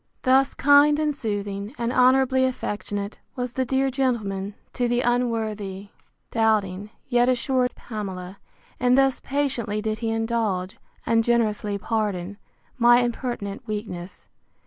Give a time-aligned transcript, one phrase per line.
[0.23, 5.89] Thus kind and soothing, and honourably affectionate, was the dear gentleman, to the unworthy,
[6.31, 8.39] doubting, yet assured Pamela;
[8.79, 12.37] and thus patiently did he indulge, and generously pardon,
[12.79, 14.27] my impertinent weakness.